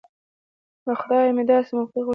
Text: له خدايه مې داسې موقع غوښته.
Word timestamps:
له 0.85 0.93
خدايه 0.99 1.31
مې 1.35 1.43
داسې 1.51 1.71
موقع 1.77 1.99
غوښته. 2.05 2.09